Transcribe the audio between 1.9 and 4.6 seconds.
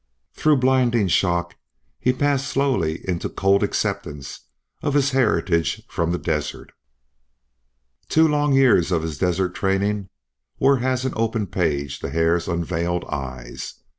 he passed slowly into cold acceptance